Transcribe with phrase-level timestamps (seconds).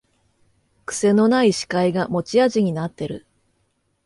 [0.85, 3.27] くせのない司会が持ち味になってる